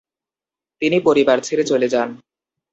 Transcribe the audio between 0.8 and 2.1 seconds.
তিনি পরিবার ছেড়ে চলে যান।